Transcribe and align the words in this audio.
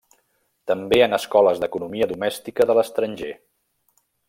També 0.71 1.01
en 1.07 1.13
escoles 1.17 1.61
d'economia 1.65 2.09
domèstica 2.13 2.69
de 2.71 2.77
l'estranger. 2.79 3.31